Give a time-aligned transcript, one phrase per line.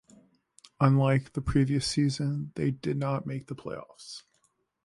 [0.79, 4.23] Unlike the previous season they did not make the play-offs.